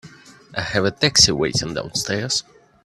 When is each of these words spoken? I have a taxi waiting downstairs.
I 0.55 0.63
have 0.63 0.83
a 0.85 0.89
taxi 0.89 1.31
waiting 1.31 1.75
downstairs. 1.75 2.43